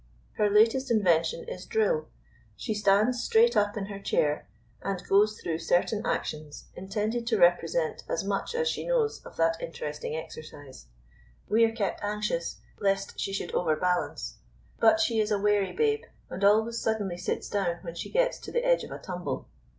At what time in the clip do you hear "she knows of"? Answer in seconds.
8.67-9.37